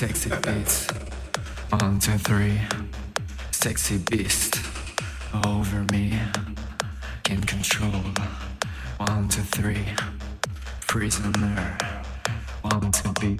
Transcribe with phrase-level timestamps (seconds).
[0.00, 0.86] Sexy beats.
[1.68, 2.58] One, two, three.
[3.50, 4.58] Sexy beast.
[5.44, 6.18] Over me.
[7.22, 8.00] Can control.
[8.96, 9.84] One, two, three.
[10.86, 11.76] Prisoner.
[12.64, 13.36] Want to be.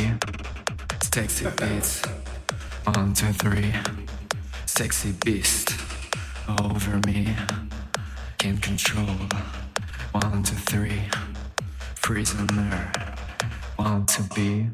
[1.03, 2.03] Sexy beats.
[2.85, 3.73] One, two, three.
[4.67, 5.71] Sexy beast.
[6.47, 7.35] Over me.
[8.37, 9.17] Can control.
[10.13, 11.05] One, two, three.
[12.03, 12.93] Prisoner.
[13.79, 14.69] Want to be.